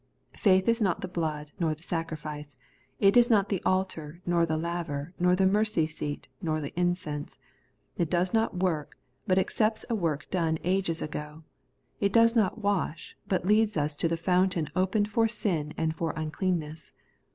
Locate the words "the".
1.01-1.07, 1.75-1.83, 3.49-3.61, 4.47-4.57, 5.35-5.45, 6.59-6.73, 14.07-14.17